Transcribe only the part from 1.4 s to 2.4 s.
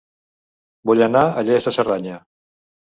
a Lles de Cerdanya